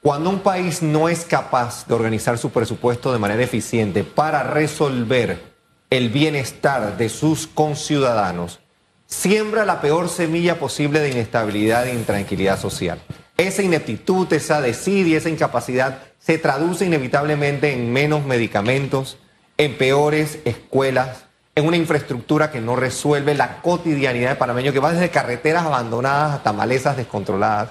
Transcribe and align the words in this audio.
Cuando 0.00 0.30
un 0.30 0.38
país 0.38 0.80
no 0.80 1.08
es 1.08 1.24
capaz 1.24 1.86
de 1.88 1.94
organizar 1.94 2.38
su 2.38 2.50
presupuesto 2.50 3.12
de 3.12 3.18
manera 3.18 3.42
eficiente 3.42 4.04
para 4.04 4.44
resolver 4.44 5.42
el 5.90 6.08
bienestar 6.10 6.96
de 6.96 7.08
sus 7.08 7.48
conciudadanos, 7.48 8.60
siembra 9.06 9.64
la 9.64 9.80
peor 9.80 10.08
semilla 10.08 10.60
posible 10.60 11.00
de 11.00 11.10
inestabilidad 11.10 11.88
e 11.88 11.94
intranquilidad 11.94 12.60
social. 12.60 13.00
Esa 13.36 13.62
ineptitud, 13.62 14.32
esa 14.32 14.60
desidia, 14.60 15.18
esa 15.18 15.30
incapacidad 15.30 15.98
se 16.20 16.38
traduce 16.38 16.86
inevitablemente 16.86 17.72
en 17.72 17.92
menos 17.92 18.24
medicamentos, 18.24 19.18
en 19.56 19.76
peores 19.76 20.38
escuelas, 20.44 21.24
en 21.56 21.66
una 21.66 21.76
infraestructura 21.76 22.52
que 22.52 22.60
no 22.60 22.76
resuelve 22.76 23.34
la 23.34 23.60
cotidianidad 23.62 24.30
de 24.30 24.36
panameño, 24.36 24.72
que 24.72 24.78
va 24.78 24.92
desde 24.92 25.10
carreteras 25.10 25.64
abandonadas 25.64 26.36
hasta 26.36 26.52
malezas 26.52 26.96
descontroladas. 26.96 27.70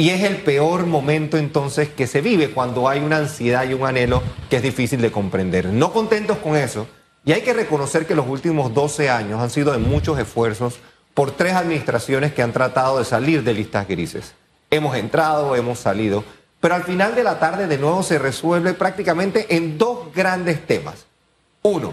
Y 0.00 0.08
es 0.08 0.22
el 0.22 0.38
peor 0.38 0.86
momento 0.86 1.36
entonces 1.36 1.90
que 1.90 2.06
se 2.06 2.22
vive 2.22 2.52
cuando 2.52 2.88
hay 2.88 3.00
una 3.00 3.18
ansiedad 3.18 3.68
y 3.68 3.74
un 3.74 3.84
anhelo 3.84 4.22
que 4.48 4.56
es 4.56 4.62
difícil 4.62 5.02
de 5.02 5.12
comprender. 5.12 5.66
No 5.66 5.92
contentos 5.92 6.38
con 6.38 6.56
eso, 6.56 6.88
y 7.22 7.32
hay 7.32 7.42
que 7.42 7.52
reconocer 7.52 8.06
que 8.06 8.14
los 8.14 8.26
últimos 8.26 8.72
12 8.72 9.10
años 9.10 9.42
han 9.42 9.50
sido 9.50 9.72
de 9.72 9.78
muchos 9.78 10.18
esfuerzos 10.18 10.78
por 11.12 11.32
tres 11.32 11.52
administraciones 11.52 12.32
que 12.32 12.40
han 12.40 12.54
tratado 12.54 12.98
de 12.98 13.04
salir 13.04 13.44
de 13.44 13.52
listas 13.52 13.86
grises. 13.86 14.32
Hemos 14.70 14.96
entrado, 14.96 15.54
hemos 15.54 15.78
salido, 15.78 16.24
pero 16.60 16.76
al 16.76 16.84
final 16.84 17.14
de 17.14 17.22
la 17.22 17.38
tarde 17.38 17.66
de 17.66 17.76
nuevo 17.76 18.02
se 18.02 18.18
resuelve 18.18 18.72
prácticamente 18.72 19.54
en 19.54 19.76
dos 19.76 20.14
grandes 20.14 20.66
temas. 20.66 21.04
Uno, 21.60 21.92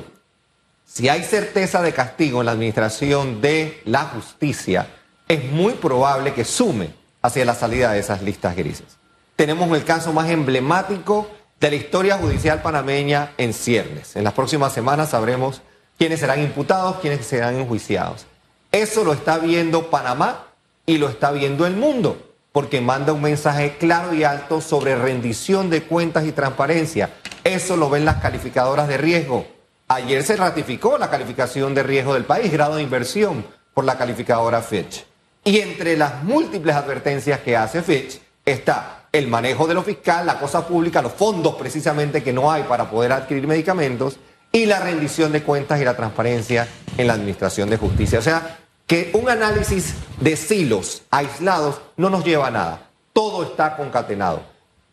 si 0.85 1.09
hay 1.09 1.25
certeza 1.25 1.81
de 1.81 1.91
castigo 1.91 2.39
en 2.39 2.45
la 2.45 2.53
administración 2.53 3.41
de 3.41 3.81
la 3.83 4.05
justicia, 4.05 4.87
es 5.27 5.43
muy 5.51 5.73
probable 5.73 6.33
que 6.33 6.45
sume 6.45 7.05
hacia 7.21 7.45
la 7.45 7.55
salida 7.55 7.91
de 7.91 7.99
esas 7.99 8.21
listas 8.21 8.55
grises. 8.55 8.97
Tenemos 9.35 9.71
el 9.75 9.83
caso 9.83 10.13
más 10.13 10.29
emblemático 10.29 11.29
de 11.59 11.69
la 11.69 11.75
historia 11.75 12.17
judicial 12.17 12.61
panameña 12.61 13.33
en 13.37 13.53
ciernes. 13.53 14.15
En 14.15 14.23
las 14.23 14.33
próximas 14.33 14.73
semanas 14.73 15.09
sabremos 15.09 15.61
quiénes 15.97 16.19
serán 16.19 16.41
imputados, 16.41 16.97
quiénes 17.01 17.25
serán 17.25 17.55
enjuiciados. 17.55 18.25
Eso 18.71 19.03
lo 19.03 19.13
está 19.13 19.37
viendo 19.39 19.89
Panamá 19.89 20.47
y 20.85 20.97
lo 20.97 21.09
está 21.09 21.31
viendo 21.31 21.65
el 21.65 21.75
mundo, 21.75 22.33
porque 22.51 22.81
manda 22.81 23.13
un 23.13 23.21
mensaje 23.21 23.77
claro 23.77 24.13
y 24.13 24.23
alto 24.23 24.61
sobre 24.61 24.95
rendición 24.95 25.69
de 25.69 25.83
cuentas 25.83 26.25
y 26.25 26.31
transparencia. 26.31 27.11
Eso 27.43 27.77
lo 27.77 27.89
ven 27.89 28.05
las 28.05 28.17
calificadoras 28.17 28.87
de 28.87 28.97
riesgo. 28.97 29.47
Ayer 29.87 30.23
se 30.23 30.35
ratificó 30.35 30.97
la 30.97 31.09
calificación 31.09 31.73
de 31.73 31.83
riesgo 31.83 32.13
del 32.13 32.25
país, 32.25 32.51
grado 32.51 32.75
de 32.75 32.83
inversión, 32.83 33.45
por 33.73 33.85
la 33.85 33.97
calificadora 33.97 34.61
Fitch. 34.61 35.05
Y 35.47 35.61
entre 35.61 35.95
las 35.95 36.25
múltiples 36.25 36.75
advertencias 36.75 37.39
que 37.39 37.55
hace 37.55 37.81
Fitch 37.81 38.19
está 38.43 39.07
el 39.13 39.29
manejo 39.29 39.65
de 39.65 39.75
lo 39.75 39.81
fiscal, 39.81 40.25
la 40.25 40.37
cosa 40.37 40.67
pública, 40.67 41.01
los 41.01 41.13
fondos 41.13 41.55
precisamente 41.55 42.21
que 42.21 42.33
no 42.33 42.51
hay 42.51 42.63
para 42.63 42.89
poder 42.89 43.13
adquirir 43.13 43.47
medicamentos 43.47 44.19
y 44.51 44.65
la 44.65 44.81
rendición 44.81 45.31
de 45.31 45.43
cuentas 45.43 45.79
y 45.79 45.85
la 45.85 45.95
transparencia 45.95 46.67
en 46.97 47.07
la 47.07 47.13
administración 47.13 47.69
de 47.69 47.77
justicia. 47.77 48.19
O 48.19 48.21
sea, 48.21 48.59
que 48.85 49.09
un 49.13 49.29
análisis 49.29 49.93
de 50.19 50.35
silos 50.35 51.03
aislados 51.11 51.79
no 51.95 52.09
nos 52.09 52.25
lleva 52.25 52.47
a 52.47 52.51
nada. 52.51 52.89
Todo 53.13 53.43
está 53.43 53.77
concatenado. 53.77 54.41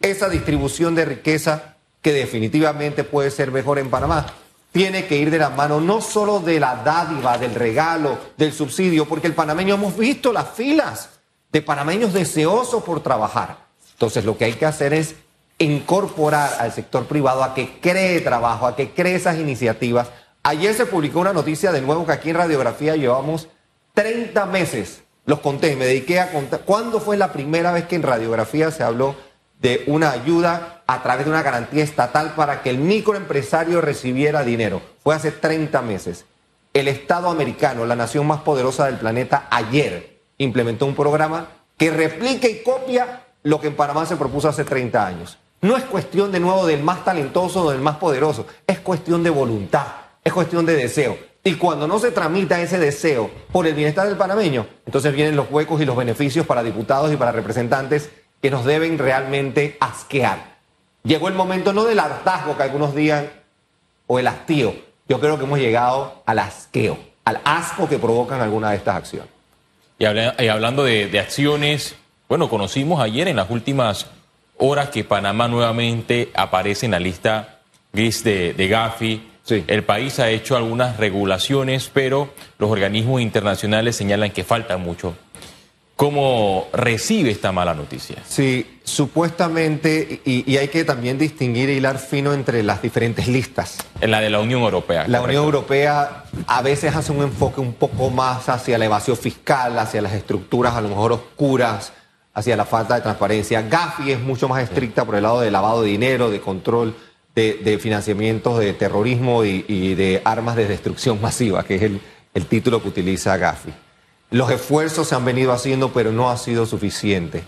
Esa 0.00 0.28
distribución 0.28 0.94
de 0.94 1.04
riqueza 1.04 1.74
que 2.00 2.12
definitivamente 2.12 3.02
puede 3.02 3.32
ser 3.32 3.50
mejor 3.50 3.80
en 3.80 3.90
Panamá 3.90 4.26
tiene 4.74 5.06
que 5.06 5.16
ir 5.16 5.30
de 5.30 5.38
la 5.38 5.50
mano 5.50 5.80
no 5.80 6.00
solo 6.00 6.40
de 6.40 6.58
la 6.58 6.74
dádiva, 6.74 7.38
del 7.38 7.54
regalo, 7.54 8.18
del 8.36 8.52
subsidio, 8.52 9.06
porque 9.06 9.28
el 9.28 9.32
panameño 9.32 9.76
hemos 9.76 9.96
visto 9.96 10.32
las 10.32 10.48
filas 10.50 11.10
de 11.52 11.62
panameños 11.62 12.12
deseosos 12.12 12.82
por 12.82 13.00
trabajar. 13.00 13.68
Entonces 13.92 14.24
lo 14.24 14.36
que 14.36 14.46
hay 14.46 14.54
que 14.54 14.66
hacer 14.66 14.92
es 14.92 15.14
incorporar 15.58 16.56
al 16.58 16.72
sector 16.72 17.06
privado 17.06 17.44
a 17.44 17.54
que 17.54 17.78
cree 17.78 18.20
trabajo, 18.20 18.66
a 18.66 18.74
que 18.74 18.90
cree 18.90 19.14
esas 19.14 19.38
iniciativas. 19.38 20.08
Ayer 20.42 20.74
se 20.74 20.86
publicó 20.86 21.20
una 21.20 21.32
noticia 21.32 21.70
de 21.70 21.80
nuevo 21.80 22.04
que 22.04 22.10
aquí 22.10 22.30
en 22.30 22.36
radiografía 22.36 22.96
llevamos 22.96 23.46
30 23.92 24.44
meses, 24.46 25.04
los 25.24 25.38
conté, 25.38 25.76
me 25.76 25.86
dediqué 25.86 26.18
a 26.18 26.32
contar. 26.32 26.62
¿Cuándo 26.62 26.98
fue 26.98 27.16
la 27.16 27.32
primera 27.32 27.70
vez 27.70 27.84
que 27.84 27.94
en 27.94 28.02
radiografía 28.02 28.72
se 28.72 28.82
habló 28.82 29.14
de 29.60 29.84
una 29.86 30.10
ayuda 30.10 30.73
a 30.86 31.02
través 31.02 31.24
de 31.26 31.30
una 31.30 31.42
garantía 31.42 31.82
estatal 31.82 32.34
para 32.34 32.62
que 32.62 32.70
el 32.70 32.78
microempresario 32.78 33.80
recibiera 33.80 34.44
dinero. 34.44 34.82
Fue 35.02 35.14
hace 35.14 35.32
30 35.32 35.80
meses. 35.82 36.26
El 36.72 36.88
Estado 36.88 37.28
americano, 37.28 37.86
la 37.86 37.96
nación 37.96 38.26
más 38.26 38.40
poderosa 38.40 38.86
del 38.86 38.96
planeta, 38.96 39.46
ayer 39.50 40.18
implementó 40.38 40.86
un 40.86 40.94
programa 40.94 41.48
que 41.76 41.90
replica 41.90 42.48
y 42.48 42.62
copia 42.62 43.24
lo 43.42 43.60
que 43.60 43.68
en 43.68 43.76
Panamá 43.76 44.06
se 44.06 44.16
propuso 44.16 44.48
hace 44.48 44.64
30 44.64 45.06
años. 45.06 45.38
No 45.60 45.76
es 45.76 45.84
cuestión 45.84 46.32
de 46.32 46.40
nuevo 46.40 46.66
del 46.66 46.82
más 46.82 47.04
talentoso 47.04 47.64
o 47.64 47.70
del 47.70 47.80
más 47.80 47.96
poderoso, 47.96 48.46
es 48.66 48.80
cuestión 48.80 49.22
de 49.22 49.30
voluntad, 49.30 49.86
es 50.22 50.32
cuestión 50.32 50.66
de 50.66 50.74
deseo. 50.74 51.16
Y 51.42 51.54
cuando 51.54 51.86
no 51.86 51.98
se 51.98 52.10
tramita 52.10 52.60
ese 52.60 52.78
deseo 52.78 53.30
por 53.52 53.66
el 53.66 53.74
bienestar 53.74 54.06
del 54.06 54.16
panameño, 54.16 54.66
entonces 54.86 55.14
vienen 55.14 55.36
los 55.36 55.50
huecos 55.50 55.80
y 55.80 55.84
los 55.84 55.96
beneficios 55.96 56.46
para 56.46 56.62
diputados 56.62 57.12
y 57.12 57.16
para 57.16 57.32
representantes 57.32 58.10
que 58.40 58.50
nos 58.50 58.64
deben 58.64 58.98
realmente 58.98 59.76
asquear. 59.80 60.53
Llegó 61.04 61.28
el 61.28 61.34
momento 61.34 61.74
no 61.74 61.84
del 61.84 61.98
hartazgo 62.00 62.56
que 62.56 62.62
algunos 62.62 62.94
digan 62.94 63.30
o 64.06 64.18
el 64.18 64.26
hastío. 64.26 64.74
Yo 65.06 65.20
creo 65.20 65.36
que 65.36 65.44
hemos 65.44 65.58
llegado 65.58 66.22
al 66.24 66.38
asqueo, 66.38 66.98
al 67.26 67.40
asco 67.44 67.86
que 67.86 67.98
provocan 67.98 68.40
algunas 68.40 68.70
de 68.70 68.78
estas 68.78 68.96
acciones. 68.96 69.28
Y, 69.98 70.06
hablando 70.06 70.82
de, 70.82 71.18
acciones, 71.20 71.94
bueno, 72.26 72.48
conocimos 72.48 73.02
ayer 73.02 73.28
en 73.28 73.36
las 73.36 73.50
últimas 73.50 74.06
horas 74.56 74.88
que 74.88 75.04
Panamá 75.04 75.46
nuevamente 75.46 76.30
aparece 76.34 76.86
en 76.86 76.92
la 76.92 77.00
lista 77.00 77.60
gris 77.92 78.24
de, 78.24 78.54
de 78.54 78.68
Gafi. 78.68 79.30
Sí. 79.42 79.62
El 79.66 79.84
país 79.84 80.18
ha 80.20 80.30
hecho 80.30 80.56
algunas 80.56 80.96
regulaciones, 80.96 81.90
pero 81.92 82.32
los 82.56 82.70
organismos 82.70 83.20
internacionales 83.20 83.94
señalan 83.94 84.30
que 84.30 84.42
falta 84.42 84.78
mucho 84.78 85.14
¿Cómo 85.96 86.66
recibe 86.72 87.30
esta 87.30 87.52
mala 87.52 87.72
noticia? 87.72 88.16
Sí, 88.26 88.80
supuestamente, 88.82 90.20
y, 90.24 90.56
hay 90.56 90.66
que 90.66 90.84
también 90.84 91.18
distinguir 91.18 91.70
e 91.70 91.74
hilar 91.74 91.98
fino 91.98 92.32
entre 92.32 92.64
las 92.64 92.82
diferentes 92.82 93.28
listas. 93.28 93.78
En 94.00 94.10
la 94.10 94.20
de 94.20 94.28
la 94.28 94.40
Unión 94.40 94.62
Europea. 94.62 95.06
La 95.06 95.22
Unión 95.22 95.44
Europea 95.44 96.24
a 96.48 96.62
veces 96.62 96.96
hace 96.96 97.12
un 97.12 97.22
enfoque 97.22 97.60
un 97.60 97.74
poco 97.74 98.10
más 98.10 98.48
hacia 98.48 98.76
la 98.76 98.86
evasión 98.86 99.16
fiscal, 99.16 99.78
hacia 99.78 100.02
las 100.02 100.14
estructuras 100.14 100.74
a 100.74 100.80
lo 100.80 100.88
mejor 100.88 101.12
oscuras, 101.12 101.92
hacia 102.34 102.56
la 102.56 102.64
falta 102.64 102.96
de 102.96 103.02
transparencia. 103.02 103.62
Gafi 103.62 104.10
es 104.10 104.20
mucho 104.20 104.48
más 104.48 104.64
estricta 104.64 105.04
por 105.04 105.14
el 105.14 105.22
lado 105.22 105.40
de 105.40 105.52
lavado 105.52 105.82
de 105.82 105.90
dinero, 105.90 106.28
de 106.28 106.40
control 106.40 106.96
de, 107.36 107.60
de 107.64 107.78
financiamientos 107.78 108.58
de 108.58 108.72
terrorismo 108.72 109.44
y, 109.44 109.94
de 109.94 110.22
armas 110.24 110.56
de 110.56 110.66
destrucción 110.66 111.20
masiva, 111.20 111.62
que 111.62 111.76
es 111.76 111.82
el, 111.82 112.00
el 112.34 112.46
título 112.46 112.82
que 112.82 112.88
utiliza 112.88 113.36
Gafi. 113.36 113.72
Los 114.34 114.50
esfuerzos 114.50 115.06
se 115.06 115.14
han 115.14 115.24
venido 115.24 115.52
haciendo, 115.52 115.92
pero 115.92 116.10
no 116.10 116.28
ha 116.28 116.36
sido 116.36 116.66
suficiente. 116.66 117.44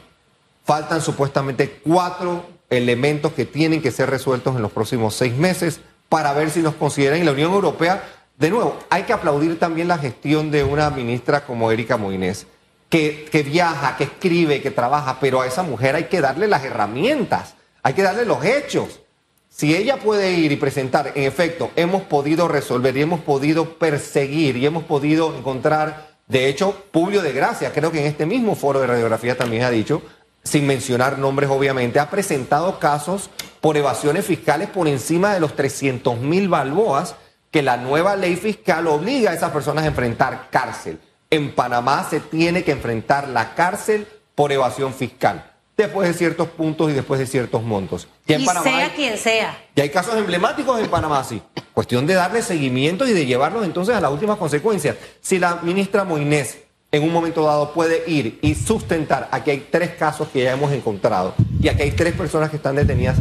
Faltan 0.64 1.02
supuestamente 1.02 1.80
cuatro 1.82 2.47
elementos 2.70 3.32
que 3.32 3.44
tienen 3.44 3.82
que 3.82 3.91
ser 3.91 4.08
resueltos 4.08 4.54
en 4.54 4.62
los 4.62 4.70
próximos 4.70 5.16
seis 5.16 5.34
meses 5.34 5.80
para 6.08 6.32
ver 6.32 6.48
si 6.48 6.60
nos 6.60 6.76
consideran. 6.76 7.19
en 7.19 7.26
la 7.26 7.32
Unión 7.32 7.52
Europea, 7.52 8.04
de 8.38 8.50
nuevo, 8.50 8.78
hay 8.88 9.02
que 9.02 9.12
aplaudir 9.12 9.58
también 9.58 9.88
la 9.88 9.98
gestión 9.98 10.52
de 10.52 10.62
una 10.62 10.91
ministra 10.91 11.44
como 11.44 11.72
Erika 11.72 11.96
Moines, 11.96 12.46
que, 12.88 13.28
que 13.32 13.42
viaja, 13.42 13.96
que 13.96 14.04
escribe, 14.04 14.62
que 14.62 14.70
trabaja, 14.70 15.19
pero 15.19 15.41
a 15.41 15.48
esa 15.48 15.64
mujer 15.64 15.96
hay 15.96 16.04
que 16.04 16.20
darle 16.20 16.46
las 16.46 16.62
herramientas, 16.62 17.56
hay 17.82 17.94
que 17.94 18.02
darle 18.02 18.25
los 18.25 18.44
hechos. 18.44 19.00
Si 19.48 19.75
ella 19.75 19.96
puede 19.96 20.34
ir 20.34 20.52
y 20.52 20.56
presentar, 20.56 21.10
en 21.16 21.25
efecto, 21.25 21.72
hemos 21.75 22.02
podido 22.02 22.46
resolver 22.46 22.96
y 22.96 23.02
hemos 23.02 23.19
podido 23.19 23.70
perseguir 23.70 24.56
y 24.56 24.66
hemos 24.66 24.84
podido 24.84 25.36
encontrar 25.36 26.06
de 26.26 26.48
hecho, 26.48 26.75
Publio 26.91 27.22
de 27.22 27.32
Gracia, 27.32 27.72
creo 27.72 27.92
que 27.92 28.00
en 28.00 28.06
este 28.06 28.26
mismo 28.26 28.54
foro 28.54 28.81
de 28.81 28.87
radiografía 28.87 29.37
también 29.37 29.62
ha 29.62 29.70
dicho, 29.70 30.03
sin 30.42 30.66
mencionar 30.66 31.19
nombres 31.19 31.50
obviamente, 31.50 32.00
ha 32.00 32.10
presentado 32.10 32.78
casos 32.78 33.31
por 33.61 33.76
evasiones 33.76 34.25
fiscales 34.25 34.69
por 34.69 34.88
encima 34.88 35.34
de 35.34 35.40
los 35.40 35.55
300 35.55 36.19
mil 36.19 36.49
balboas 36.49 37.14
que 37.50 37.62
la 37.62 37.76
nueva 37.76 38.17
ley 38.17 38.37
fiscal 38.37 38.87
obliga 38.87 39.31
a 39.31 39.34
esas 39.34 39.52
personas 39.52 39.84
a 39.84 39.88
enfrentar 39.88 40.49
cárcel. 40.50 41.00
En 41.31 41.55
Panamá 41.55 42.06
se 42.08 42.20
tiene 42.20 42.64
que 42.64 42.73
enfrentar 42.73 43.28
la 43.28 43.55
cárcel 43.55 44.06
por 44.34 44.52
evasión 44.52 44.94
fiscal 44.94 45.56
después 45.76 46.08
de 46.08 46.14
ciertos 46.14 46.49
puntos 46.49 46.90
y 46.90 46.94
después 46.94 47.20
de 47.20 47.26
ciertos 47.26 47.62
montos. 47.62 48.08
y 48.26 48.44
sea 48.44 48.94
quien 48.94 49.19
sea. 49.19 49.58
Y 49.75 49.81
hay 49.81 49.90
casos 49.90 50.17
emblemáticos 50.17 50.81
en 50.81 50.88
Panamá, 50.88 51.23
sí. 51.23 51.43
Cuestión 51.75 52.06
de 52.06 52.14
darle 52.14 52.43
seguimiento 52.43 53.06
y 53.06 53.12
de 53.12 53.26
llevarlos 53.26 53.64
entonces 53.64 53.94
a 53.94 54.00
las 54.00 54.11
últimas 54.11 54.38
consecuencias. 54.38 54.96
Si 55.20 55.38
la 55.38 55.56
ministra 55.56 56.05
Moinés 56.05 56.58
en 56.90 57.02
un 57.02 57.12
momento 57.12 57.44
dado 57.44 57.73
puede 57.73 58.08
ir 58.11 58.38
y 58.40 58.55
sustentar, 58.55 59.28
aquí 59.31 59.50
hay 59.50 59.69
tres 59.70 59.90
casos 59.90 60.28
que 60.28 60.44
ya 60.44 60.52
hemos 60.52 60.73
encontrado 60.73 61.34
y 61.61 61.69
aquí 61.69 61.82
hay 61.82 61.90
tres 61.90 62.14
personas 62.14 62.49
que 62.49 62.56
están 62.56 62.76
detenidas, 62.76 63.19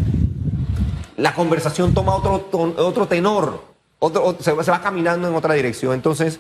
la 1.18 1.34
conversación 1.34 1.94
toma 1.94 2.16
otro, 2.16 2.48
otro 2.78 3.08
tenor, 3.08 3.64
otro, 4.00 4.38
se, 4.40 4.52
va 4.54 4.82
caminando 4.82 5.28
en 5.28 5.36
otra 5.36 5.54
dirección. 5.54 5.94
Entonces, 5.94 6.40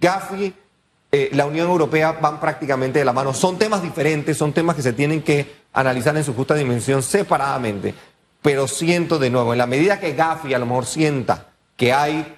Gafi 0.00 0.52
eh, 1.10 1.30
la 1.32 1.46
Unión 1.46 1.68
Europea 1.68 2.12
van 2.12 2.38
prácticamente 2.38 2.98
de 2.98 3.04
la 3.04 3.12
mano. 3.12 3.32
Son 3.32 3.58
temas 3.58 3.82
diferentes, 3.82 4.36
son 4.36 4.52
temas 4.52 4.76
que 4.76 4.82
se 4.82 4.92
tienen 4.92 5.22
que 5.22 5.56
analizar 5.72 6.16
en 6.16 6.24
su 6.24 6.34
justa 6.34 6.54
dimensión 6.54 7.02
separadamente. 7.02 7.94
Pero 8.42 8.68
siento 8.68 9.18
de 9.18 9.30
nuevo, 9.30 9.52
en 9.52 9.58
la 9.58 9.66
medida 9.66 9.98
que 9.98 10.12
Gafi 10.12 10.52
a 10.54 10.58
lo 10.58 10.66
mejor 10.66 10.86
sienta 10.86 11.48
que 11.76 11.92
hay 11.92 12.36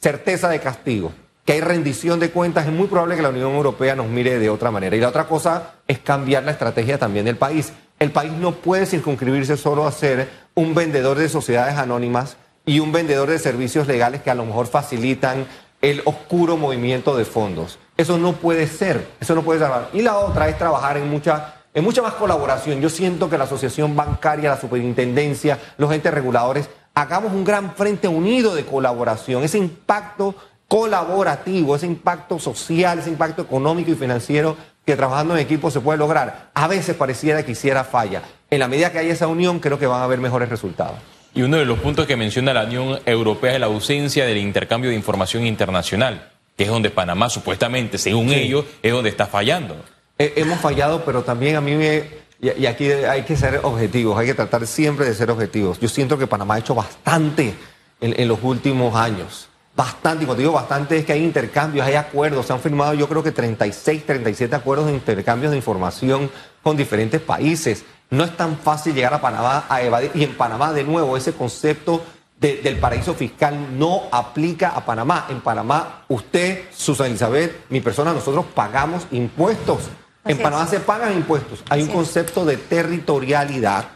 certeza 0.00 0.48
de 0.48 0.60
castigo, 0.60 1.12
que 1.44 1.52
hay 1.52 1.60
rendición 1.60 2.20
de 2.20 2.30
cuentas, 2.30 2.66
es 2.66 2.72
muy 2.72 2.88
probable 2.88 3.16
que 3.16 3.22
la 3.22 3.30
Unión 3.30 3.54
Europea 3.54 3.94
nos 3.94 4.08
mire 4.08 4.38
de 4.38 4.50
otra 4.50 4.70
manera. 4.70 4.96
Y 4.96 5.00
la 5.00 5.08
otra 5.08 5.26
cosa 5.26 5.74
es 5.86 5.98
cambiar 6.00 6.44
la 6.44 6.52
estrategia 6.52 6.98
también 6.98 7.24
del 7.24 7.36
país. 7.36 7.72
El 7.98 8.10
país 8.10 8.32
no 8.32 8.52
puede 8.52 8.86
circunscribirse 8.86 9.56
solo 9.56 9.86
a 9.86 9.92
ser 9.92 10.28
un 10.54 10.74
vendedor 10.74 11.18
de 11.18 11.28
sociedades 11.28 11.76
anónimas 11.76 12.36
y 12.66 12.80
un 12.80 12.92
vendedor 12.92 13.30
de 13.30 13.38
servicios 13.38 13.86
legales 13.86 14.22
que 14.22 14.30
a 14.30 14.34
lo 14.34 14.44
mejor 14.44 14.66
facilitan 14.66 15.46
el 15.82 16.02
oscuro 16.04 16.56
movimiento 16.56 17.16
de 17.16 17.24
fondos. 17.24 17.78
Eso 18.00 18.16
no 18.16 18.32
puede 18.32 18.66
ser, 18.66 19.06
eso 19.20 19.34
no 19.34 19.42
puede 19.42 19.60
ser. 19.60 19.70
Y 19.92 20.00
la 20.00 20.16
otra 20.16 20.48
es 20.48 20.56
trabajar 20.56 20.96
en 20.96 21.10
mucha, 21.10 21.56
en 21.74 21.84
mucha 21.84 22.00
más 22.00 22.14
colaboración. 22.14 22.80
Yo 22.80 22.88
siento 22.88 23.28
que 23.28 23.36
la 23.36 23.44
asociación 23.44 23.94
bancaria, 23.94 24.48
la 24.48 24.58
superintendencia, 24.58 25.58
los 25.76 25.92
entes 25.92 26.14
reguladores, 26.14 26.70
hagamos 26.94 27.30
un 27.30 27.44
gran 27.44 27.74
frente 27.74 28.08
unido 28.08 28.54
de 28.54 28.64
colaboración. 28.64 29.42
Ese 29.42 29.58
impacto 29.58 30.34
colaborativo, 30.66 31.76
ese 31.76 31.84
impacto 31.84 32.38
social, 32.38 33.00
ese 33.00 33.10
impacto 33.10 33.42
económico 33.42 33.90
y 33.90 33.96
financiero 33.96 34.56
que 34.86 34.96
trabajando 34.96 35.34
en 35.34 35.40
equipo 35.40 35.70
se 35.70 35.80
puede 35.80 35.98
lograr. 35.98 36.48
A 36.54 36.68
veces 36.68 36.96
pareciera 36.96 37.44
que 37.44 37.52
hiciera 37.52 37.84
falla. 37.84 38.22
En 38.48 38.60
la 38.60 38.68
medida 38.68 38.92
que 38.92 38.98
haya 38.98 39.12
esa 39.12 39.26
unión, 39.26 39.58
creo 39.60 39.78
que 39.78 39.86
van 39.86 40.00
a 40.00 40.04
haber 40.04 40.20
mejores 40.20 40.48
resultados. 40.48 40.96
Y 41.34 41.42
uno 41.42 41.58
de 41.58 41.66
los 41.66 41.78
puntos 41.80 42.06
que 42.06 42.16
menciona 42.16 42.54
la 42.54 42.64
Unión 42.64 42.98
Europea 43.04 43.52
es 43.52 43.60
la 43.60 43.66
ausencia 43.66 44.24
del 44.24 44.38
intercambio 44.38 44.88
de 44.88 44.96
información 44.96 45.44
internacional, 45.44 46.30
que 46.60 46.64
es 46.64 46.70
donde 46.70 46.90
Panamá 46.90 47.30
supuestamente, 47.30 47.96
según 47.96 48.28
ellos, 48.32 48.66
es 48.82 48.92
donde 48.92 49.08
está 49.08 49.26
fallando. 49.26 49.82
hemos 50.18 50.60
fallado, 50.60 51.02
pero 51.06 51.22
también 51.22 51.56
a 51.56 51.62
mí 51.62 51.74
me... 51.74 52.04
Y, 52.38 52.66
aquí 52.66 52.92
hay 52.92 53.22
que 53.22 53.34
ser 53.34 53.60
objetivos, 53.62 54.18
hay 54.18 54.26
que 54.26 54.34
tratar 54.34 54.66
siempre 54.66 55.06
de 55.06 55.14
ser 55.14 55.30
objetivos. 55.30 55.80
Yo 55.80 55.88
siento 55.88 56.18
que 56.18 56.26
Panamá 56.26 56.56
ha 56.56 56.58
hecho 56.58 56.74
bastante 56.74 57.54
en, 57.98 58.28
los 58.28 58.40
últimos 58.42 58.94
años. 58.94 59.48
Bastante, 59.74 60.24
y 60.24 60.26
cuando 60.26 60.42
digo 60.42 60.52
bastante 60.52 60.98
es 60.98 61.06
que 61.06 61.14
hay 61.14 61.24
intercambios, 61.24 61.86
hay 61.86 61.94
acuerdos, 61.94 62.44
se 62.44 62.52
han 62.52 62.60
firmado 62.60 62.92
yo 62.92 63.08
creo 63.08 63.22
que 63.22 63.32
36, 63.32 64.04
37 64.04 64.54
acuerdos 64.54 64.88
de 64.88 64.92
intercambios 64.92 65.52
de 65.52 65.56
información 65.56 66.30
con 66.62 66.76
diferentes 66.76 67.22
países. 67.22 67.86
No 68.10 68.22
es 68.22 68.36
tan 68.36 68.58
fácil 68.58 68.94
llegar 68.94 69.14
a 69.14 69.22
Panamá 69.22 69.64
a 69.66 69.80
evadir. 69.80 70.10
Y 70.12 70.24
en 70.24 70.36
Panamá, 70.36 70.74
de 70.74 70.84
nuevo, 70.84 71.16
ese 71.16 71.32
concepto 71.32 72.02
del 72.40 72.78
paraíso 72.78 73.14
fiscal 73.14 73.78
no 73.78 74.04
aplica 74.10 74.70
a 74.70 74.84
Panamá. 74.84 75.26
En 75.28 75.40
Panamá, 75.40 76.04
usted, 76.08 76.64
Susana 76.74 77.10
Elizabeth, 77.10 77.66
mi 77.68 77.80
persona, 77.80 78.14
nosotros 78.14 78.46
pagamos 78.54 79.06
impuestos. 79.10 79.90
en 80.24 80.38
Panamá 80.38 80.66
se 80.66 80.80
pagan 80.80 81.12
impuestos. 81.12 81.62
Hay 81.68 81.82
un 81.82 81.88
concepto 81.88 82.44
de 82.44 82.56
territorialidad 82.56 83.88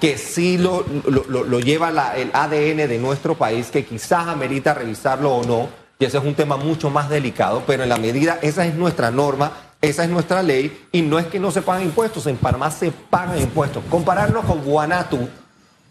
que 0.00 0.18
sí 0.18 0.58
lo, 0.58 0.84
lo, 1.06 1.60
lleva 1.60 1.90
el 2.16 2.30
ADN 2.32 2.88
de 2.88 2.98
nuestro 2.98 3.36
país, 3.36 3.70
que 3.70 3.84
quizás 3.84 4.26
amerita 4.26 4.74
revisarlo 4.74 5.36
o 5.36 5.44
no. 5.44 5.68
Y 5.98 6.04
ese 6.04 6.18
es 6.18 6.24
un 6.24 6.34
tema 6.34 6.56
mucho 6.56 6.90
más 6.90 7.08
delicado, 7.08 7.62
pero 7.64 7.84
en 7.84 7.88
la 7.88 7.96
medida, 7.96 8.38
esa 8.42 8.66
es 8.66 8.74
nuestra 8.74 9.12
norma 9.12 9.52
esa 9.80 10.04
es 10.04 10.08
nuestra 10.08 10.42
ley 10.42 10.86
y 10.92 11.02
no 11.02 11.18
es 11.18 11.26
que 11.26 11.38
no 11.38 11.50
se 11.50 11.60
pagan 11.60 11.82
impuestos, 11.82 12.26
en 12.26 12.38
Panamá 12.38 12.70
se 12.70 12.90
pagan 12.90 13.38
impuestos. 13.38 13.84
Compararnos 13.90 14.46
con 14.46 14.64
Guanatu, 14.64 15.28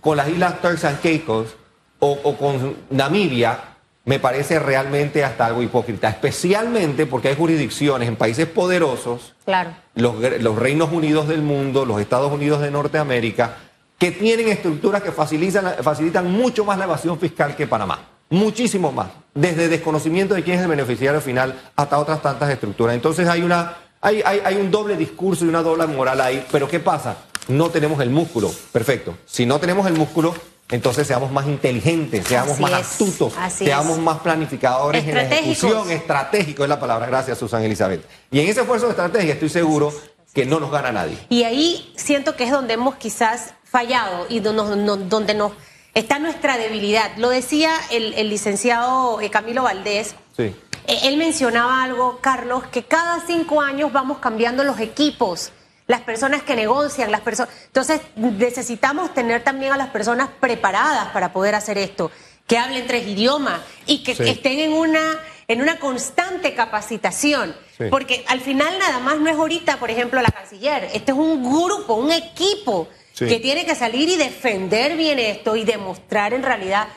con 0.01 0.17
las 0.17 0.29
islas 0.29 0.59
Turks 0.61 0.83
and 0.85 0.99
Caicos 0.99 1.55
o, 2.05 2.37
con 2.37 2.75
Namibia, 2.89 3.59
me 4.05 4.19
parece 4.19 4.59
realmente 4.59 5.23
hasta 5.23 5.45
algo 5.45 5.63
hipócrita, 5.63 6.09
especialmente 6.09 7.05
porque 7.05 7.29
hay 7.29 7.35
jurisdicciones 7.35 8.07
en 8.07 8.17
países 8.17 8.47
poderosos, 8.47 9.33
claro. 9.45 9.71
los, 9.95 10.15
los 10.41 10.57
Reinos 10.57 10.91
Unidos 10.91 11.27
del 11.27 11.41
mundo, 11.41 11.85
los 11.85 12.01
Estados 12.01 12.31
Unidos 12.31 12.61
de 12.61 12.71
Norteamérica, 12.71 13.57
que 13.97 14.11
tienen 14.11 14.49
estructuras 14.49 15.01
que 15.01 15.11
facilitan, 15.11 15.75
facilitan 15.81 16.29
mucho 16.29 16.65
más 16.65 16.77
la 16.77 16.83
evasión 16.83 17.17
fiscal 17.17 17.55
que 17.55 17.67
Panamá. 17.67 18.09
Muchísimo 18.29 18.91
más. 18.91 19.09
Desde 19.33 19.69
desconocimiento 19.69 20.33
de 20.33 20.43
quién 20.43 20.57
es 20.57 20.63
el 20.63 20.67
beneficiario 20.67 21.21
final 21.21 21.57
hasta 21.75 21.99
otras 21.99 22.21
tantas 22.21 22.49
estructuras. 22.49 22.95
Entonces 22.95 23.27
hay 23.27 23.41
una 23.43 23.77
hay, 24.01 24.21
hay, 24.21 24.55
un 24.57 24.69
doble 24.69 24.97
discurso 24.97 25.45
y 25.45 25.47
una 25.47 25.61
doble 25.61 25.87
moral 25.87 26.19
ahí, 26.19 26.45
pero 26.51 26.67
¿qué 26.67 26.81
pasa? 26.81 27.15
No 27.47 27.69
tenemos 27.69 28.01
el 28.01 28.09
músculo. 28.09 28.51
Perfecto. 28.73 29.17
Si 29.25 29.45
no 29.45 29.59
tenemos 29.59 29.87
el 29.87 29.93
músculo, 29.93 30.35
entonces 30.69 31.05
seamos 31.05 31.31
más 31.31 31.45
inteligentes, 31.45 32.25
seamos 32.27 32.59
más 32.59 32.73
astutos, 32.73 33.33
seamos 33.49 33.99
más 33.99 34.19
planificadores 34.19 35.05
en 35.07 35.15
la 35.15 35.23
ejecución. 35.23 35.91
Estratégico 35.91 36.63
es 36.63 36.69
la 36.69 36.79
palabra. 36.79 37.05
Gracias, 37.05 37.37
Susan 37.37 37.63
Elizabeth. 37.63 38.03
Y 38.31 38.39
en 38.39 38.47
ese 38.47 38.61
esfuerzo 38.61 38.87
de 38.87 38.91
estrategia 38.91 39.33
estoy 39.33 39.49
seguro 39.49 39.93
que 40.33 40.45
no 40.45 40.59
nos 40.59 40.71
gana 40.71 40.91
nadie. 40.91 41.17
Y 41.29 41.43
ahí 41.43 41.93
siento 41.95 42.35
que 42.35 42.45
es 42.45 42.51
donde 42.51 42.73
hemos 42.73 42.95
quizás 42.95 43.53
fallado 43.63 44.25
y 44.29 44.39
donde 44.39 45.35
nos, 45.35 45.51
está 45.93 46.19
nuestra 46.19 46.57
debilidad. 46.57 47.11
Lo 47.17 47.29
decía 47.29 47.71
el, 47.91 48.13
el 48.15 48.29
licenciado 48.29 49.21
eh, 49.21 49.29
Camilo 49.29 49.63
Valdés. 49.63 50.15
Sí. 50.35 50.55
Eh, 50.87 50.99
él 51.03 51.17
mencionaba 51.17 51.83
algo, 51.83 52.19
Carlos, 52.19 52.63
que 52.71 52.83
cada 52.83 53.25
cinco 53.25 53.61
años 53.61 53.93
vamos 53.93 54.17
cambiando 54.17 54.63
los 54.63 54.79
equipos, 54.79 55.51
las 55.93 56.01
personas 56.01 56.41
que 56.41 56.55
negocian, 56.55 57.11
las 57.11 57.21
personas. 57.21 57.53
Entonces 57.67 58.01
necesitamos 58.15 59.13
tener 59.13 59.43
también 59.43 59.73
a 59.73 59.77
las 59.77 59.89
personas 59.89 60.29
preparadas 60.39 61.09
para 61.09 61.31
poder 61.31 61.53
hacer 61.53 61.77
esto, 61.77 62.09
que 62.47 62.57
hablen 62.57 62.87
tres 62.87 63.07
idiomas 63.07 63.61
y 63.85 64.03
que 64.03 64.11
estén 64.11 64.59
en 64.59 64.73
una 64.73 65.19
en 65.47 65.61
una 65.61 65.77
constante 65.77 66.55
capacitación. 66.55 67.55
Porque 67.91 68.25
al 68.27 68.39
final 68.39 68.79
nada 68.79 68.99
más 68.99 69.19
no 69.19 69.29
es 69.29 69.35
ahorita, 69.35 69.77
por 69.77 69.91
ejemplo, 69.91 70.21
la 70.21 70.31
canciller. 70.31 70.85
Este 70.93 71.11
es 71.11 71.17
un 71.17 71.43
grupo, 71.43 71.95
un 71.95 72.11
equipo 72.11 72.87
que 73.17 73.39
tiene 73.39 73.65
que 73.65 73.75
salir 73.75 74.09
y 74.09 74.15
defender 74.15 74.97
bien 74.97 75.19
esto 75.19 75.55
y 75.55 75.63
demostrar 75.63 76.33
en 76.33 76.41
realidad 76.43 76.87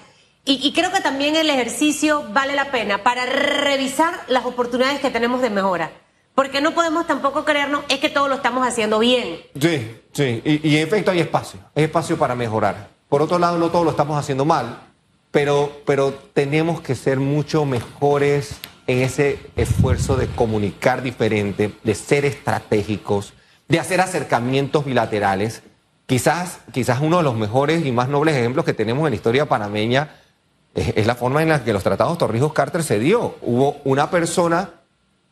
y, 0.48 0.72
creo 0.72 0.92
que 0.92 1.00
también 1.00 1.34
el 1.34 1.50
ejercicio 1.50 2.24
vale 2.32 2.54
la 2.54 2.70
pena 2.70 3.02
para 3.02 3.26
revisar 3.26 4.14
las 4.28 4.44
oportunidades 4.44 5.00
que 5.00 5.10
tenemos 5.10 5.42
de 5.42 5.50
mejora. 5.50 5.90
Porque 6.36 6.60
no 6.60 6.72
podemos 6.72 7.06
tampoco 7.08 7.44
creernos, 7.44 7.82
es 7.88 7.98
que 7.98 8.10
todo 8.10 8.28
lo 8.28 8.36
estamos 8.36 8.64
haciendo 8.64 9.00
bien. 9.00 9.40
Sí, 9.60 10.00
sí, 10.12 10.42
y, 10.44 10.76
en 10.76 10.86
efecto 10.86 11.10
hay 11.10 11.18
espacio, 11.18 11.58
hay 11.74 11.84
espacio 11.84 12.16
para 12.16 12.36
mejorar. 12.36 12.90
Por 13.08 13.22
otro 13.22 13.38
lado, 13.38 13.58
no 13.58 13.70
todo 13.70 13.82
lo 13.82 13.90
estamos 13.90 14.16
haciendo 14.16 14.44
mal, 14.44 14.78
pero, 15.30 15.72
pero 15.84 16.12
tenemos 16.32 16.80
que 16.82 16.94
ser 16.94 17.18
mucho 17.18 17.64
mejores 17.64 18.58
en 18.86 19.02
ese 19.02 19.40
esfuerzo 19.56 20.16
de 20.16 20.28
comunicar 20.28 21.02
diferente, 21.02 21.72
de 21.82 21.94
ser 21.94 22.24
estratégicos, 22.24 23.32
de 23.66 23.80
hacer 23.80 24.00
acercamientos 24.00 24.84
bilaterales. 24.84 25.62
Quizás, 26.06 26.58
quizás 26.72 27.00
uno 27.00 27.16
de 27.16 27.22
los 27.24 27.34
mejores 27.34 27.84
y 27.84 27.90
más 27.92 28.08
nobles 28.08 28.36
ejemplos 28.36 28.64
que 28.64 28.74
tenemos 28.74 29.06
en 29.06 29.10
la 29.10 29.16
historia 29.16 29.46
panameña 29.46 30.10
es, 30.74 31.06
la 31.06 31.14
forma 31.14 31.42
en 31.42 31.48
la 31.48 31.64
que 31.64 31.72
los 31.72 31.82
tratados 31.82 32.18
Torrijos-Carter 32.18 32.82
se 32.82 32.98
dio. 32.98 33.36
Hubo 33.40 33.78
una 33.84 34.10
persona, 34.10 34.70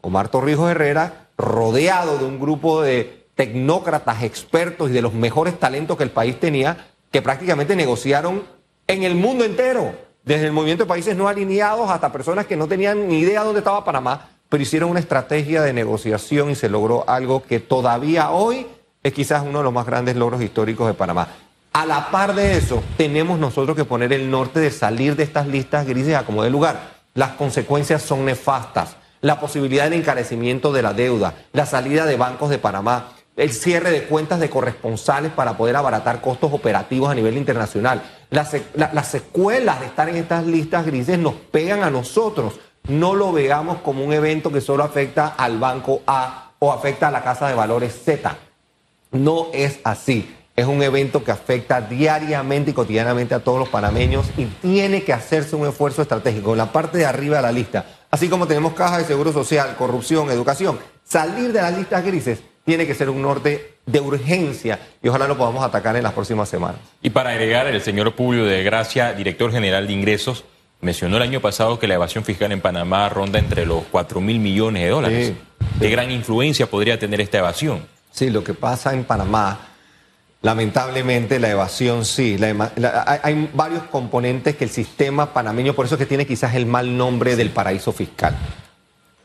Omar 0.04 0.28
Torrijos 0.28 0.70
Herrera, 0.70 1.28
rodeado 1.38 2.18
de 2.18 2.24
un 2.24 2.38
grupo 2.38 2.82
de 2.82 3.26
tecnócratas, 3.34 4.22
expertos 4.22 4.90
y 4.90 4.92
de 4.92 5.02
los 5.02 5.14
mejores 5.14 5.58
talentos 5.58 5.96
que 5.96 6.04
el 6.04 6.10
país 6.10 6.38
tenía, 6.38 6.88
que 7.10 7.22
prácticamente 7.22 7.74
negociaron 7.74 8.42
en 8.86 9.02
el 9.02 9.14
mundo 9.14 9.44
entero, 9.44 9.94
desde 10.24 10.46
el 10.46 10.52
movimiento 10.52 10.84
de 10.84 10.88
países 10.88 11.16
no 11.16 11.26
alineados 11.26 11.90
hasta 11.90 12.12
personas 12.12 12.46
que 12.46 12.56
no 12.56 12.68
tenían 12.68 13.08
ni 13.08 13.20
idea 13.20 13.42
dónde 13.42 13.60
estaba 13.60 13.84
Panamá, 13.84 14.28
pero 14.48 14.62
hicieron 14.62 14.90
una 14.90 15.00
estrategia 15.00 15.62
de 15.62 15.72
negociación 15.72 16.50
y 16.50 16.54
se 16.54 16.68
logró 16.68 17.08
algo 17.08 17.42
que 17.42 17.60
todavía 17.60 18.30
hoy 18.30 18.66
es 19.02 19.12
quizás 19.12 19.42
uno 19.42 19.58
de 19.58 19.64
los 19.64 19.72
más 19.72 19.86
grandes 19.86 20.16
logros 20.16 20.42
históricos 20.42 20.86
de 20.86 20.94
Panamá. 20.94 21.28
A 21.72 21.86
la 21.86 22.10
par 22.10 22.34
de 22.34 22.56
eso, 22.56 22.82
tenemos 22.96 23.38
nosotros 23.38 23.76
que 23.76 23.84
poner 23.84 24.12
el 24.12 24.30
norte 24.30 24.60
de 24.60 24.70
salir 24.70 25.16
de 25.16 25.24
estas 25.24 25.46
listas 25.46 25.86
grises 25.86 26.14
a 26.14 26.24
como 26.24 26.42
de 26.44 26.50
lugar. 26.50 26.94
Las 27.14 27.30
consecuencias 27.30 28.02
son 28.02 28.24
nefastas. 28.24 28.96
La 29.24 29.40
posibilidad 29.40 29.84
del 29.84 29.94
encarecimiento 29.94 30.70
de 30.70 30.82
la 30.82 30.92
deuda, 30.92 31.32
la 31.54 31.64
salida 31.64 32.04
de 32.04 32.18
bancos 32.18 32.50
de 32.50 32.58
Panamá, 32.58 33.14
el 33.36 33.54
cierre 33.54 33.90
de 33.90 34.04
cuentas 34.04 34.38
de 34.38 34.50
corresponsales 34.50 35.32
para 35.32 35.56
poder 35.56 35.76
abaratar 35.76 36.20
costos 36.20 36.52
operativos 36.52 37.08
a 37.08 37.14
nivel 37.14 37.38
internacional. 37.38 38.02
Las, 38.28 38.54
las 38.74 39.08
secuelas 39.08 39.80
de 39.80 39.86
estar 39.86 40.10
en 40.10 40.16
estas 40.16 40.44
listas 40.44 40.84
grises 40.84 41.18
nos 41.18 41.32
pegan 41.32 41.82
a 41.84 41.90
nosotros. 41.90 42.60
No 42.86 43.14
lo 43.14 43.32
veamos 43.32 43.78
como 43.78 44.04
un 44.04 44.12
evento 44.12 44.52
que 44.52 44.60
solo 44.60 44.84
afecta 44.84 45.28
al 45.28 45.58
banco 45.58 46.02
A 46.06 46.50
o 46.58 46.70
afecta 46.70 47.08
a 47.08 47.10
la 47.10 47.24
casa 47.24 47.48
de 47.48 47.54
valores 47.54 47.98
Z. 48.04 48.36
No 49.10 49.46
es 49.54 49.80
así 49.84 50.34
es 50.56 50.66
un 50.66 50.82
evento 50.82 51.24
que 51.24 51.32
afecta 51.32 51.80
diariamente 51.80 52.70
y 52.70 52.74
cotidianamente 52.74 53.34
a 53.34 53.40
todos 53.40 53.58
los 53.58 53.68
panameños 53.68 54.26
y 54.36 54.44
tiene 54.44 55.02
que 55.02 55.12
hacerse 55.12 55.56
un 55.56 55.66
esfuerzo 55.66 56.02
estratégico 56.02 56.52
en 56.52 56.58
la 56.58 56.70
parte 56.70 56.98
de 56.98 57.06
arriba 57.06 57.36
de 57.36 57.42
la 57.42 57.50
lista. 57.50 57.84
Así 58.14 58.28
como 58.28 58.46
tenemos 58.46 58.74
caja 58.74 58.98
de 58.98 59.04
seguro 59.04 59.32
social, 59.32 59.74
corrupción, 59.76 60.30
educación, 60.30 60.78
salir 61.02 61.52
de 61.52 61.60
las 61.60 61.76
listas 61.76 62.04
grises 62.04 62.38
tiene 62.64 62.86
que 62.86 62.94
ser 62.94 63.10
un 63.10 63.20
norte 63.20 63.74
de 63.86 64.00
urgencia 64.00 64.78
y 65.02 65.08
ojalá 65.08 65.26
lo 65.26 65.36
podamos 65.36 65.64
atacar 65.64 65.96
en 65.96 66.04
las 66.04 66.12
próximas 66.12 66.48
semanas. 66.48 66.80
Y 67.02 67.10
para 67.10 67.30
agregar, 67.30 67.66
el 67.66 67.82
señor 67.82 68.14
Publio 68.14 68.44
de 68.44 68.62
Gracia, 68.62 69.14
director 69.14 69.50
general 69.50 69.88
de 69.88 69.94
ingresos, 69.94 70.44
mencionó 70.80 71.16
el 71.16 71.24
año 71.24 71.40
pasado 71.40 71.80
que 71.80 71.88
la 71.88 71.94
evasión 71.94 72.22
fiscal 72.22 72.52
en 72.52 72.60
Panamá 72.60 73.08
ronda 73.08 73.40
entre 73.40 73.66
los 73.66 73.82
4 73.90 74.20
mil 74.20 74.38
millones 74.38 74.84
de 74.84 74.88
dólares. 74.90 75.32
¿Qué 75.80 75.90
gran 75.90 76.12
influencia 76.12 76.70
podría 76.70 76.96
tener 76.96 77.20
esta 77.20 77.38
evasión? 77.38 77.84
Sí, 78.12 78.30
lo 78.30 78.44
que 78.44 78.54
pasa 78.54 78.94
en 78.94 79.02
Panamá 79.02 79.58
Lamentablemente 80.44 81.40
la 81.40 81.48
evasión 81.48 82.04
sí. 82.04 82.36
hay 82.42 83.50
varios 83.54 83.84
componentes 83.84 84.56
que 84.56 84.64
el 84.64 84.70
sistema 84.70 85.32
panameño, 85.32 85.72
por 85.72 85.86
eso 85.86 85.94
es 85.94 85.98
que 85.98 86.04
tiene 86.04 86.26
quizás 86.26 86.54
el 86.54 86.66
mal 86.66 86.98
nombre 86.98 87.34
del 87.34 87.48
paraíso 87.48 87.94
fiscal. 87.94 88.36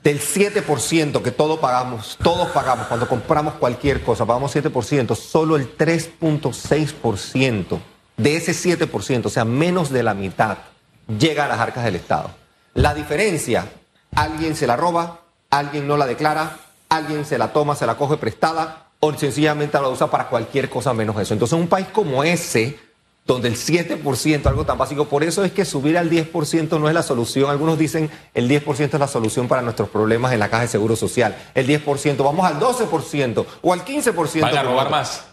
Del 0.01 0.21
7% 0.21 1.21
que 1.21 1.31
todos 1.31 1.59
pagamos, 1.59 2.17
todos 2.23 2.47
pagamos 2.51 2.87
cuando 2.87 3.09
compramos 3.09 3.55
cualquier 3.55 4.01
cosa, 4.01 4.25
pagamos 4.25 4.55
7%, 4.55 5.13
solo 5.13 5.57
el 5.57 5.77
3.6% 5.77 7.79
de 8.15 8.37
ese 8.37 8.53
7%, 8.53 9.25
o 9.25 9.29
sea, 9.29 9.43
menos 9.43 9.89
de 9.89 10.03
la 10.03 10.13
mitad, 10.13 10.59
llega 11.19 11.43
a 11.43 11.47
las 11.49 11.59
arcas 11.59 11.83
del 11.83 11.97
Estado. 11.97 12.31
La 12.75 12.93
diferencia, 12.93 13.65
alguien 14.15 14.55
se 14.55 14.67
la 14.67 14.77
roba, 14.77 15.19
alguien 15.49 15.85
no 15.85 15.97
la 15.97 16.05
declara, 16.05 16.59
alguien 16.87 17.25
se 17.25 17.37
la 17.37 17.51
toma, 17.51 17.75
se 17.75 17.85
la 17.85 17.97
coge 17.97 18.15
prestada 18.15 18.85
o 18.99 19.13
sencillamente 19.13 19.79
la 19.79 19.87
usa 19.87 20.09
para 20.09 20.27
cualquier 20.27 20.69
cosa 20.69 20.93
menos 20.93 21.19
eso. 21.19 21.33
Entonces, 21.33 21.57
un 21.57 21.67
país 21.67 21.87
como 21.91 22.23
ese, 22.23 22.77
donde 23.25 23.47
el 23.47 23.55
7%, 23.55 24.45
algo 24.47 24.65
tan 24.65 24.77
básico, 24.77 25.05
por 25.05 25.23
eso 25.23 25.43
es 25.43 25.51
que 25.51 25.63
subir 25.63 25.97
al 25.97 26.09
10% 26.09 26.79
no 26.79 26.87
es 26.87 26.93
la 26.93 27.03
solución. 27.03 27.49
Algunos 27.49 27.77
dicen 27.77 28.09
el 28.33 28.49
10% 28.49 28.93
es 28.93 28.99
la 28.99 29.07
solución 29.07 29.47
para 29.47 29.61
nuestros 29.61 29.89
problemas 29.89 30.33
en 30.33 30.39
la 30.39 30.49
caja 30.49 30.63
de 30.63 30.69
seguro 30.69 30.95
social. 30.95 31.37
El 31.53 31.67
10%, 31.67 32.17
vamos 32.23 32.45
al 32.45 32.59
12% 32.59 33.45
o 33.61 33.73
al 33.73 33.85
15%. 33.85 34.41
Van 34.41 34.57
a 34.57 34.63
robar 34.63 34.89
más 34.89 35.23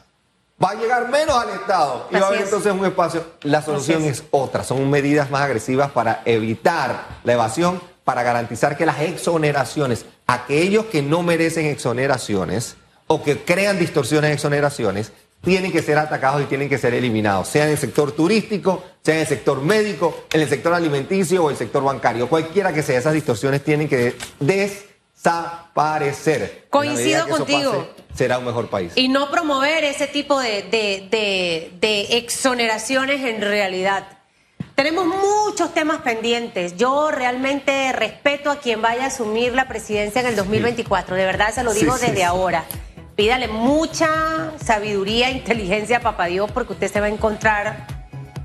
va 0.63 0.71
a 0.71 0.75
llegar 0.75 1.09
menos 1.11 1.37
al 1.37 1.51
Estado 1.51 2.09
y 2.11 2.15
va 2.15 2.21
a 2.21 2.27
haber 2.29 2.43
entonces 2.43 2.73
un 2.73 2.85
espacio. 2.85 3.25
La 3.43 3.63
solución 3.63 4.03
es. 4.05 4.25
otra, 4.31 4.65
son 4.65 4.89
medidas 4.91 5.31
más 5.31 5.43
agresivas 5.43 5.91
para 5.91 6.23
evitar 6.25 7.07
la 7.25 7.35
evasión, 7.35 7.81
para 8.05 8.23
garantizar 8.23 8.77
que 8.77 8.87
las 8.87 9.01
exoneraciones, 9.01 10.07
aquellos 10.27 10.87
que 10.87 11.03
no 11.03 11.23
merecen 11.23 11.67
exoneraciones 11.67 12.77
o 13.07 13.23
que 13.23 13.39
crean 13.39 13.79
distorsiones 13.79 14.31
de 14.31 14.35
exoneraciones, 14.35 15.13
tienen 15.43 15.71
que 15.71 15.83
ser 15.83 15.99
atacados 15.99 16.43
y 16.43 16.47
tienen 16.47 16.69
que 16.69 16.79
ser 16.79 16.95
eliminados, 16.95 17.47
sea 17.49 17.65
en 17.65 17.71
el 17.71 17.79
sector 17.79 18.13
turístico, 18.13 18.85
sea 19.03 19.15
en 19.15 19.21
el 19.21 19.27
sector 19.27 19.63
médico, 19.63 20.25
en 20.33 20.41
el 20.41 20.49
sector 20.49 20.75
alimenticio 20.75 21.45
o 21.45 21.51
el 21.51 21.57
sector 21.57 21.85
bancario. 21.85 22.29
Cualquiera 22.29 22.73
que 22.73 22.83
sea, 22.83 22.99
esas 22.99 23.15
distorsiones 23.15 23.63
tienen 23.63 23.89
que 23.89 24.17
desaparecer. 24.41 26.67
Coincido 26.69 27.29
contigo 27.29 27.87
será 28.13 28.39
un 28.39 28.47
mejor 28.47 28.69
país. 28.69 28.91
Y 28.97 29.07
no 29.09 29.31
promover 29.31 29.85
ese 29.85 30.09
tipo 30.09 30.41
de, 30.41 30.65
de, 30.71 32.07
exoneraciones 32.17 33.25
en 33.25 33.41
realidad. 33.41 34.09
Tenemos 34.75 35.07
muchos 35.07 35.73
temas 35.73 36.03
pendientes. 36.03 36.77
Yo 36.77 37.11
realmente 37.11 37.93
respeto 37.93 38.51
a 38.51 38.59
quien 38.59 38.83
vaya 38.83 39.05
a 39.05 39.07
asumir 39.07 39.55
la 39.55 39.69
presidencia 39.69 40.21
en 40.21 40.27
el 40.27 40.37
2024. 40.37 41.17
De 41.17 41.25
verdad 41.25 41.55
se 41.55 41.63
lo 41.63 41.73
digo 41.73 41.97
desde 41.99 42.25
ahora. 42.25 42.67
Pídale 43.17 43.49
mucha 43.49 44.53
sabiduría 44.63 45.31
inteligencia 45.31 45.99
a 45.99 46.01
Papá 46.01 46.27
Dios 46.27 46.51
porque 46.53 46.75
usted 46.75 46.93
se 46.93 47.01
va 47.01 47.07
a 47.07 47.09
encontrar 47.09 47.87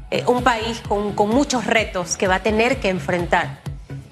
eh, 0.09 0.23
un 0.27 0.43
país 0.43 0.81
con, 0.87 1.13
con, 1.13 1.29
muchos 1.29 1.65
retos 1.65 2.17
que 2.17 2.27
va 2.27 2.35
a 2.35 2.43
tener 2.43 2.79
que 2.79 2.89
enfrentar. 2.89 3.59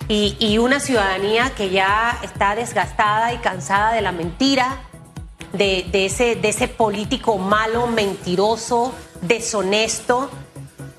Y, 0.08 0.36
y 0.40 0.58
una 0.58 0.80
ciudadanía 0.80 1.52
que 1.56 1.70
ya 1.70 2.20
está 2.24 2.56
desgastada 2.56 3.34
y 3.34 3.38
cansada 3.38 3.94
de 3.94 4.02
la 4.02 4.12
mentira, 4.12 4.80
de, 5.54 5.90
ese, 5.94 6.36
de 6.36 6.50
ese 6.50 6.68
político 6.68 7.38
malo, 7.38 7.88
mentiroso, 7.88 8.94
deshonesto. 9.22 10.30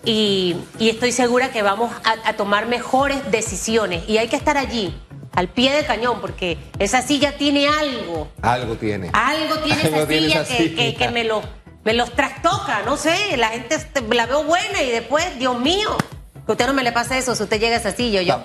Y, 0.05 0.57
estoy 0.79 1.13
segura 1.13 1.51
que 1.51 1.63
vamos 1.63 1.93
a, 2.25 2.33
tomar 2.35 2.67
mejores 2.67 3.31
decisiones. 3.31 4.09
Y 4.09 4.19
hay 4.19 4.29
que 4.29 4.37
estar 4.37 4.57
allí, 4.57 4.95
al 5.35 5.49
pie 5.49 5.73
del 5.73 5.87
cañón, 5.87 6.21
porque 6.21 6.59
esa 6.79 7.03
silla 7.03 7.37
tiene 7.37 7.69
algo. 7.69 8.29
Algo 8.43 8.77
tiene. 8.77 9.11
Algo 9.13 9.59
tiene 9.59 9.83
esa 10.07 10.07
silla, 10.07 10.45
que, 10.45 10.95
que, 10.95 11.09
me, 11.11 11.25
lo, 11.25 11.43
me 11.85 11.95
los 11.95 12.13
trastoca, 12.13 12.83
no 12.85 12.97
sé. 12.97 13.37
La 13.37 13.49
gente 13.49 13.77
la 14.13 14.27
veo 14.27 14.45
buena 14.45 14.83
y 14.83 14.91
después, 14.91 15.39
Dios 15.39 15.59
mío, 15.59 15.97
que 16.47 16.53
usted 16.53 16.67
no 16.67 16.75
me 16.75 16.83
le 16.83 16.93
pase 16.93 17.19
eso 17.19 17.35
si 17.35 17.43
usted 17.43 17.61
llega 17.61 17.77
a 17.77 17.79
esa 17.79 17.93
silla. 17.93 18.23
Yo. 18.23 18.43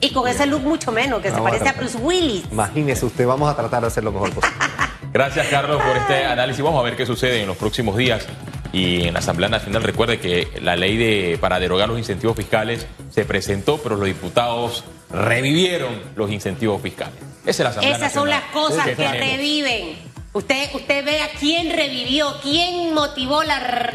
Y 0.00 0.12
con 0.12 0.26
ese 0.26 0.46
look 0.46 0.62
mucho 0.62 0.92
menos, 0.92 1.20
que 1.20 1.30
se 1.30 1.40
parece 1.40 1.68
a, 1.68 1.74
Bruce 1.74 1.98
Willis. 1.98 2.44
Imagínese 2.50 3.04
usted, 3.04 3.26
vamos 3.26 3.50
a 3.50 3.54
tratar 3.54 3.82
de 3.82 3.88
hacer 3.88 4.02
lo 4.02 4.12
mejor 4.12 4.32
posible. 4.32 4.56
Gracias, 5.12 5.48
Carlos, 5.48 5.82
por 5.82 5.96
este 5.96 6.24
análisis. 6.24 6.62
Vamos 6.62 6.80
a 6.80 6.84
ver 6.84 6.96
qué 6.96 7.04
sucede 7.04 7.42
en 7.42 7.48
los 7.48 7.56
próximos 7.56 7.96
días. 7.96 8.26
Y 8.72 9.08
en 9.08 9.14
la 9.14 9.18
Asamblea 9.18 9.48
Nacional 9.48 9.82
recuerde 9.82 10.20
que 10.20 10.48
la 10.62 10.76
ley 10.76 10.96
de, 10.96 11.36
para 11.38 11.58
derogar 11.58 11.88
los 11.88 11.98
incentivos 11.98 12.36
fiscales 12.36 12.86
se 13.10 13.24
presentó, 13.24 13.78
pero 13.78 13.96
los 13.96 14.06
diputados 14.06 14.84
revivieron 15.12 16.00
los 16.16 16.30
incentivos 16.30 16.80
fiscales. 16.82 17.18
Esa 17.44 17.50
es 17.50 17.58
la 17.60 17.68
Asamblea 17.70 17.96
Esas 17.96 18.12
son 18.12 18.28
las 18.28 18.42
cosas 18.44 18.86
que, 18.86 18.94
reviven. 18.94 19.96
Usted, 20.32 20.74
usted 20.74 21.04
ve 21.04 21.22
a 21.22 21.28
quién 21.38 21.74
revivió, 21.74 22.36
quién 22.42 22.94
motivó 22.94 23.42
la, 23.42 23.90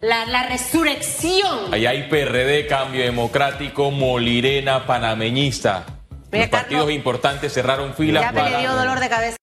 la, 0.00 0.26
la, 0.26 0.48
resurrección. 0.48 1.72
Ahí 1.72 1.86
hay 1.86 2.08
PRD, 2.08 2.66
Cambio 2.66 3.04
Democrático, 3.04 3.90
Molirena, 3.90 4.86
Panameñista. 4.86 5.86
Los 6.32 6.48
partidos 6.48 6.90
importantes 6.90 7.52
cerraron 7.52 7.94
filas. 7.94 8.22
Ya 8.22 8.32
me 8.32 8.58
dio 8.58 8.74
dolor 8.74 9.00
de 9.00 9.08
cabeza. 9.08 9.36